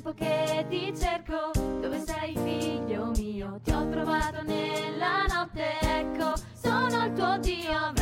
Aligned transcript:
tempo 0.00 0.14
che 0.14 0.64
ti 0.70 0.92
cerco, 0.96 1.50
dove 1.54 2.00
sei 2.00 2.34
figlio 2.34 3.10
mio? 3.16 3.60
Ti 3.62 3.70
ho 3.70 3.86
trovato 3.90 4.42
nella 4.42 5.26
notte, 5.28 5.78
ecco, 5.80 6.32
sono 6.54 7.04
il 7.04 7.12
tuo 7.12 7.36
Dio, 7.38 7.92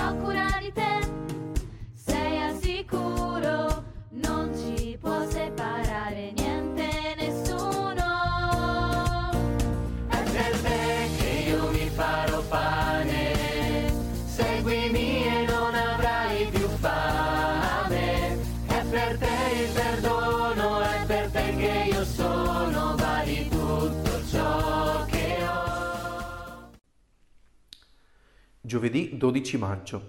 Giovedì 28.68 29.16
12 29.16 29.56
maggio. 29.56 30.02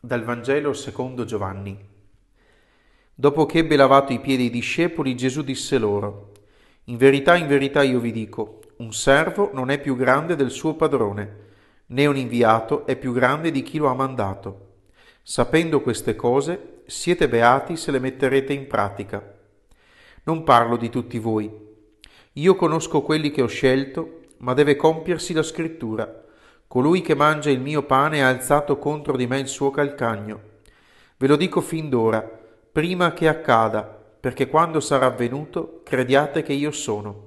Dal 0.00 0.24
Vangelo 0.24 0.72
secondo 0.72 1.24
Giovanni. 1.24 1.78
Dopo 3.14 3.46
che 3.46 3.58
ebbe 3.58 3.76
lavato 3.76 4.12
i 4.12 4.18
piedi 4.18 4.46
ai 4.46 4.50
discepoli, 4.50 5.14
Gesù 5.14 5.42
disse 5.42 5.78
loro, 5.78 6.32
In 6.86 6.96
verità, 6.96 7.36
in 7.36 7.46
verità 7.46 7.84
io 7.84 8.00
vi 8.00 8.10
dico, 8.10 8.58
un 8.78 8.92
servo 8.92 9.50
non 9.52 9.70
è 9.70 9.80
più 9.80 9.94
grande 9.94 10.34
del 10.34 10.50
suo 10.50 10.74
padrone, 10.74 11.36
né 11.86 12.06
un 12.06 12.16
inviato 12.16 12.86
è 12.86 12.96
più 12.96 13.12
grande 13.12 13.52
di 13.52 13.62
chi 13.62 13.78
lo 13.78 13.86
ha 13.86 13.94
mandato. 13.94 14.78
Sapendo 15.22 15.80
queste 15.80 16.16
cose, 16.16 16.82
siete 16.86 17.28
beati 17.28 17.76
se 17.76 17.92
le 17.92 18.00
metterete 18.00 18.52
in 18.52 18.66
pratica. 18.66 19.38
Non 20.24 20.42
parlo 20.42 20.76
di 20.76 20.90
tutti 20.90 21.20
voi. 21.20 21.48
Io 22.32 22.56
conosco 22.56 23.02
quelli 23.02 23.30
che 23.30 23.42
ho 23.42 23.46
scelto, 23.46 24.22
ma 24.38 24.54
deve 24.54 24.74
compiersi 24.74 25.32
la 25.32 25.44
scrittura. 25.44 26.30
Colui 26.72 27.02
che 27.02 27.14
mangia 27.14 27.50
il 27.50 27.60
mio 27.60 27.82
pane 27.82 28.22
ha 28.22 28.28
alzato 28.28 28.78
contro 28.78 29.14
di 29.14 29.26
me 29.26 29.38
il 29.38 29.46
suo 29.46 29.70
calcagno. 29.70 30.40
Ve 31.18 31.26
lo 31.26 31.36
dico 31.36 31.60
fin 31.60 31.90
d'ora, 31.90 32.22
prima 32.22 33.12
che 33.12 33.28
accada, 33.28 33.82
perché 33.82 34.48
quando 34.48 34.80
sarà 34.80 35.04
avvenuto 35.04 35.82
crediate 35.84 36.42
che 36.42 36.54
io 36.54 36.70
sono. 36.70 37.26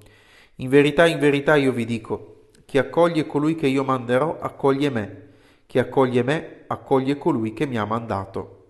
In 0.55 0.69
verità, 0.69 1.05
in 1.05 1.19
verità 1.19 1.53
io 1.57 1.71
vi 1.73 1.85
dico, 1.85 2.47
chi 2.65 2.79
accoglie 2.79 3.27
colui 3.27 3.53
che 3.53 3.67
io 3.67 3.83
manderò 3.83 4.39
accoglie 4.39 4.89
me, 4.89 5.27
chi 5.67 5.77
accoglie 5.77 6.23
me 6.23 6.63
accoglie 6.65 7.15
colui 7.15 7.53
che 7.53 7.67
mi 7.67 7.77
ha 7.77 7.85
mandato. 7.85 8.63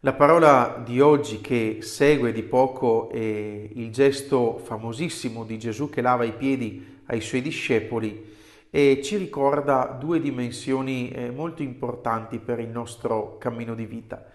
La 0.00 0.14
parola 0.14 0.82
di 0.82 1.02
oggi 1.02 1.42
che 1.42 1.80
segue 1.82 2.32
di 2.32 2.44
poco 2.44 3.10
è 3.10 3.18
il 3.18 3.92
gesto 3.92 4.56
famosissimo 4.56 5.44
di 5.44 5.58
Gesù 5.58 5.90
che 5.90 6.00
lava 6.00 6.24
i 6.24 6.32
piedi 6.32 7.02
ai 7.08 7.20
suoi 7.20 7.42
discepoli 7.42 8.36
e 8.70 9.00
ci 9.02 9.16
ricorda 9.16 9.96
due 9.98 10.20
dimensioni 10.20 11.10
eh, 11.10 11.30
molto 11.30 11.62
importanti 11.62 12.38
per 12.38 12.58
il 12.60 12.68
nostro 12.68 13.38
cammino 13.38 13.74
di 13.74 13.86
vita. 13.86 14.26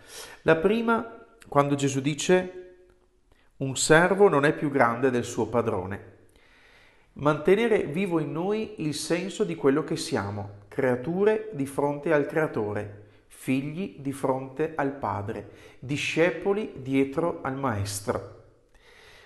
La 0.44 0.56
prima, 0.56 1.25
quando 1.48 1.75
Gesù 1.75 2.02
dice 2.02 2.59
un 3.58 3.78
servo 3.78 4.28
non 4.28 4.45
è 4.45 4.53
più 4.53 4.70
grande 4.70 5.09
del 5.12 5.23
suo 5.23 5.48
padrone. 5.48 6.12
Mantenere 7.14 7.84
vivo 7.84 8.20
in 8.20 8.31
noi 8.31 8.75
il 8.78 8.95
senso 8.95 9.44
di 9.44 9.56
quello 9.56 9.84
che 9.84 9.95
siamo, 9.95 10.62
creature 10.68 11.50
di 11.53 11.68
fronte 11.68 12.12
al 12.12 12.25
creatore, 12.25 13.03
figli 13.28 13.97
di 14.00 14.12
fronte 14.12 14.73
al 14.75 14.94
Padre, 14.94 15.52
discepoli 15.78 16.73
dietro 16.78 17.40
al 17.44 17.56
Maestro. 17.56 18.42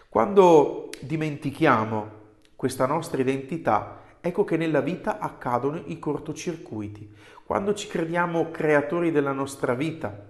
Quando 0.09 0.89
dimentichiamo 0.99 2.11
questa 2.55 2.85
nostra 2.85 3.21
identità, 3.21 4.01
ecco 4.27 4.43
che 4.43 4.57
nella 4.57 4.81
vita 4.81 5.19
accadono 5.19 5.81
i 5.85 5.99
cortocircuiti. 5.99 7.09
Quando 7.45 7.73
ci 7.73 7.87
crediamo 7.87 8.51
creatori 8.51 9.11
della 9.11 9.31
nostra 9.31 9.73
vita, 9.73 10.25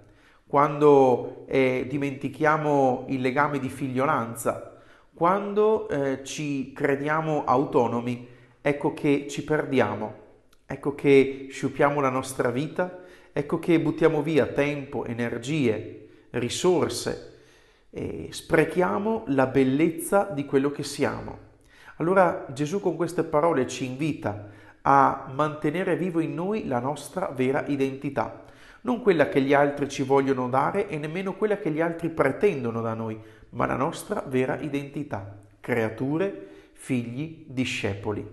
quando 0.46 1.44
eh, 1.46 1.84
dimentichiamo 1.88 3.06
il 3.08 3.20
legame 3.20 3.58
di 3.58 3.68
figliolanza, 3.68 4.80
quando 5.12 5.88
eh, 5.88 6.20
ci 6.22 6.72
crediamo 6.72 7.44
autonomi, 7.44 8.28
ecco 8.62 8.94
che 8.94 9.26
ci 9.28 9.42
perdiamo, 9.44 10.14
ecco 10.64 10.94
che 10.94 11.48
sciupiamo 11.50 12.00
la 12.00 12.08
nostra 12.08 12.50
vita, 12.50 13.00
ecco 13.32 13.58
che 13.58 13.80
buttiamo 13.80 14.22
via 14.22 14.46
tempo, 14.46 15.04
energie, 15.04 16.08
risorse 16.30 17.40
e 17.90 18.28
sprechiamo 18.30 19.24
la 19.26 19.46
bellezza 19.46 20.30
di 20.32 20.44
quello 20.44 20.70
che 20.70 20.84
siamo. 20.84 21.47
Allora 21.98 22.46
Gesù 22.52 22.80
con 22.80 22.96
queste 22.96 23.24
parole 23.24 23.66
ci 23.66 23.84
invita 23.84 24.48
a 24.82 25.30
mantenere 25.34 25.96
vivo 25.96 26.20
in 26.20 26.34
noi 26.34 26.66
la 26.66 26.78
nostra 26.78 27.32
vera 27.34 27.64
identità, 27.66 28.44
non 28.82 29.02
quella 29.02 29.28
che 29.28 29.40
gli 29.40 29.52
altri 29.52 29.88
ci 29.88 30.04
vogliono 30.04 30.48
dare 30.48 30.88
e 30.88 30.96
nemmeno 30.96 31.34
quella 31.34 31.58
che 31.58 31.70
gli 31.70 31.80
altri 31.80 32.08
pretendono 32.08 32.80
da 32.80 32.94
noi, 32.94 33.18
ma 33.50 33.66
la 33.66 33.74
nostra 33.74 34.24
vera 34.26 34.58
identità, 34.60 35.38
creature, 35.60 36.46
figli, 36.72 37.44
discepoli. 37.48 38.24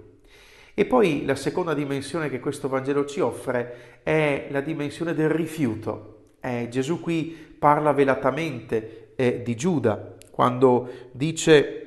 E 0.76 0.86
poi 0.86 1.26
la 1.26 1.36
seconda 1.36 1.74
dimensione 1.74 2.30
che 2.30 2.40
questo 2.40 2.68
Vangelo 2.68 3.06
ci 3.06 3.20
offre 3.20 4.02
è 4.04 4.48
la 4.52 4.62
dimensione 4.62 5.16
del 5.16 5.30
rifiuto. 5.30 6.34
Eh, 6.40 6.68
Gesù 6.70 7.00
qui 7.00 7.56
parla 7.58 7.94
velatamente 7.94 9.14
eh, 9.16 9.42
di 9.42 9.56
Giuda 9.56 10.14
quando 10.30 10.90
dice 11.14 11.85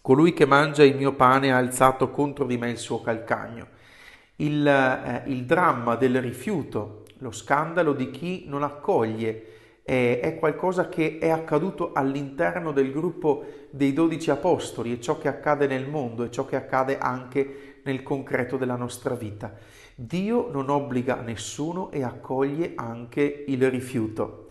colui 0.00 0.32
che 0.32 0.46
mangia 0.46 0.82
il 0.82 0.96
mio 0.96 1.14
pane 1.14 1.52
ha 1.52 1.56
alzato 1.56 2.10
contro 2.10 2.46
di 2.46 2.56
me 2.56 2.70
il 2.70 2.78
suo 2.78 3.00
calcagno. 3.00 3.66
Il, 4.36 4.66
eh, 4.66 5.22
il 5.26 5.44
dramma 5.44 5.96
del 5.96 6.20
rifiuto, 6.20 7.04
lo 7.18 7.30
scandalo 7.30 7.92
di 7.92 8.10
chi 8.10 8.44
non 8.46 8.62
accoglie 8.62 9.44
eh, 9.82 10.20
è 10.20 10.36
qualcosa 10.36 10.88
che 10.88 11.18
è 11.18 11.28
accaduto 11.28 11.92
all'interno 11.92 12.72
del 12.72 12.92
gruppo 12.92 13.44
dei 13.70 13.92
dodici 13.92 14.30
apostoli, 14.30 14.96
è 14.96 14.98
ciò 14.98 15.18
che 15.18 15.28
accade 15.28 15.66
nel 15.66 15.88
mondo, 15.88 16.24
è 16.24 16.30
ciò 16.30 16.46
che 16.46 16.56
accade 16.56 16.96
anche 16.98 17.80
nel 17.84 18.02
concreto 18.02 18.56
della 18.56 18.76
nostra 18.76 19.14
vita. 19.14 19.54
Dio 19.94 20.48
non 20.50 20.70
obbliga 20.70 21.16
nessuno 21.16 21.90
e 21.90 22.02
accoglie 22.02 22.72
anche 22.74 23.44
il 23.48 23.68
rifiuto. 23.68 24.49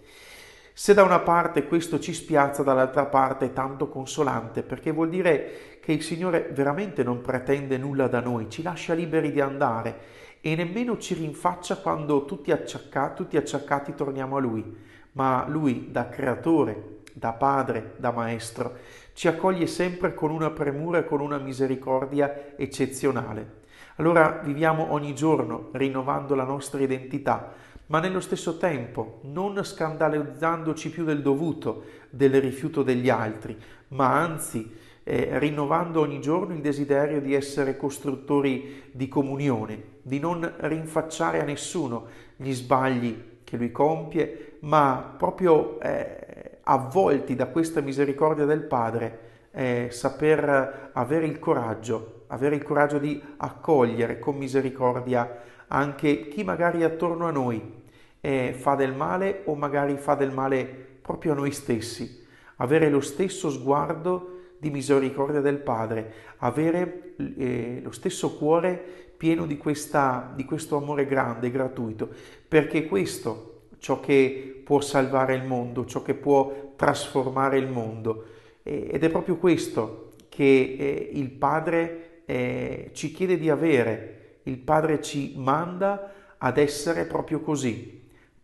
Se 0.79 0.93
da 0.93 1.03
una 1.03 1.19
parte 1.19 1.67
questo 1.67 1.99
ci 1.99 2.13
spiazza, 2.13 2.63
dall'altra 2.63 3.05
parte 3.05 3.47
è 3.47 3.51
tanto 3.51 3.89
consolante, 3.89 4.63
perché 4.63 4.91
vuol 4.91 5.09
dire 5.09 5.79
che 5.81 5.91
il 5.91 6.01
Signore 6.01 6.51
veramente 6.53 7.03
non 7.03 7.19
pretende 7.19 7.77
nulla 7.77 8.07
da 8.07 8.21
noi, 8.21 8.49
ci 8.49 8.61
lascia 8.61 8.93
liberi 8.93 9.33
di 9.33 9.41
andare 9.41 9.99
e 10.39 10.55
nemmeno 10.55 10.97
ci 10.97 11.15
rinfaccia 11.15 11.79
quando 11.79 12.23
tutti 12.23 12.53
acciaccati, 12.53 13.13
tutti 13.13 13.35
acciaccati 13.35 13.93
torniamo 13.93 14.37
a 14.37 14.39
Lui 14.39 14.77
ma 15.11 15.43
lui 15.49 15.91
da 15.91 16.07
creatore, 16.07 17.01
da 17.11 17.33
padre, 17.33 17.95
da 17.97 18.11
maestro, 18.11 18.77
ci 19.11 19.27
accoglie 19.27 19.67
sempre 19.67 20.13
con 20.13 20.31
una 20.31 20.49
premura 20.49 20.99
e 20.99 21.05
con 21.05 21.19
una 21.19 21.39
misericordia 21.39 22.55
eccezionale. 22.55 23.57
Allora 23.97 24.39
viviamo 24.41 24.93
ogni 24.93 25.13
giorno 25.13 25.71
rinnovando 25.73 26.35
la 26.35 26.45
nostra 26.45 26.79
identità, 26.79 27.67
ma 27.89 27.99
nello 27.99 28.19
stesso 28.19 28.57
tempo 28.57 29.19
non 29.23 29.63
scandalizzandoci 29.63 30.89
più 30.89 31.03
del 31.03 31.21
dovuto, 31.21 31.83
del 32.09 32.39
rifiuto 32.39 32.83
degli 32.83 33.09
altri, 33.09 33.57
ma 33.89 34.19
anzi 34.19 34.77
eh, 35.03 35.39
rinnovando 35.39 35.99
ogni 35.99 36.21
giorno 36.21 36.53
il 36.53 36.61
desiderio 36.61 37.19
di 37.19 37.33
essere 37.33 37.77
costruttori 37.77 38.83
di 38.91 39.07
comunione, 39.07 39.83
di 40.03 40.19
non 40.19 40.53
rinfacciare 40.57 41.41
a 41.41 41.45
nessuno 41.45 42.05
gli 42.35 42.53
sbagli 42.53 43.23
che 43.43 43.57
lui 43.57 43.71
compie, 43.71 44.57
ma 44.61 45.15
proprio 45.17 45.79
eh, 45.79 46.59
avvolti 46.61 47.35
da 47.35 47.47
questa 47.47 47.81
misericordia 47.81 48.45
del 48.45 48.61
Padre, 48.61 49.19
eh, 49.51 49.87
saper 49.89 50.91
avere 50.93 51.25
il 51.25 51.39
coraggio, 51.39 52.25
avere 52.27 52.55
il 52.55 52.61
coraggio 52.61 52.99
di 52.99 53.19
accogliere 53.37 54.19
con 54.19 54.37
misericordia 54.37 55.47
anche 55.69 56.27
chi 56.27 56.43
magari 56.43 56.83
attorno 56.83 57.25
a 57.25 57.31
noi 57.31 57.77
eh, 58.21 58.53
fa 58.57 58.75
del 58.75 58.93
male 58.93 59.41
o 59.45 59.55
magari 59.55 59.97
fa 59.97 60.15
del 60.15 60.31
male 60.31 60.65
proprio 61.01 61.31
a 61.31 61.35
noi 61.35 61.51
stessi, 61.51 62.25
avere 62.57 62.89
lo 62.89 62.99
stesso 63.01 63.49
sguardo 63.49 64.37
di 64.57 64.69
misericordia 64.69 65.41
del 65.41 65.57
Padre, 65.57 66.13
avere 66.37 67.15
eh, 67.37 67.79
lo 67.83 67.91
stesso 67.91 68.37
cuore 68.37 68.81
pieno 69.17 69.45
di, 69.45 69.57
questa, 69.57 70.31
di 70.35 70.45
questo 70.45 70.77
amore 70.77 71.05
grande 71.05 71.51
gratuito, 71.51 72.09
perché 72.47 72.85
questo 72.87 73.63
ciò 73.79 73.99
che 73.99 74.61
può 74.63 74.81
salvare 74.81 75.35
il 75.35 75.43
mondo, 75.43 75.85
ciò 75.85 76.01
che 76.01 76.13
può 76.13 76.73
trasformare 76.75 77.57
il 77.57 77.67
mondo. 77.67 78.25
Ed 78.61 79.03
è 79.03 79.09
proprio 79.09 79.37
questo 79.37 80.11
che 80.29 80.75
eh, 80.77 81.09
il 81.13 81.31
Padre 81.31 82.21
eh, 82.25 82.91
ci 82.93 83.11
chiede 83.11 83.37
di 83.37 83.49
avere, 83.49 84.37
il 84.43 84.57
Padre 84.57 85.01
ci 85.01 85.33
manda 85.37 86.13
ad 86.37 86.57
essere 86.57 87.05
proprio 87.05 87.41
così, 87.41 87.99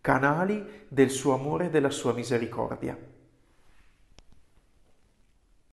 canali 0.05 0.85
del 0.87 1.09
suo 1.09 1.33
amore 1.33 1.65
e 1.65 1.69
della 1.71 1.89
sua 1.89 2.13
misericordia. 2.13 2.95